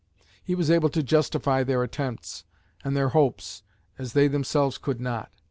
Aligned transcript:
He 0.43 0.55
was 0.55 0.71
able 0.71 0.89
to 0.89 1.03
justify 1.03 1.61
their 1.63 1.83
attempts 1.83 2.43
and 2.83 2.97
their 2.97 3.09
hopes 3.09 3.61
as 3.99 4.13
they 4.13 4.27
themselves 4.27 4.79
could 4.79 4.99
not. 4.99 5.29